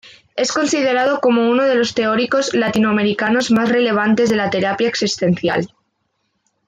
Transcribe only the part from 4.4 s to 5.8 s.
terapia existencial.